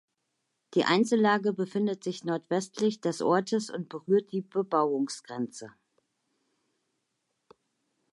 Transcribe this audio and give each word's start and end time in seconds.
Die 0.73 0.83
Einzellage 0.85 1.53
befindet 1.53 2.03
sich 2.03 2.23
nordwestlich 2.23 3.01
des 3.01 3.21
Ortes 3.21 3.69
und 3.69 3.87
berührt 3.87 4.31
die 4.31 4.41
Bebauungsgrenze. 4.41 5.75